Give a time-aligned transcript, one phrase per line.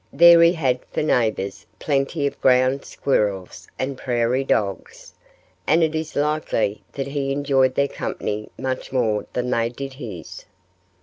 [0.11, 5.13] There he had for neighbors plenty of ground squirrels and prairie dogs.
[5.67, 10.45] And it is likely that he enjoyed their company much more than they did his.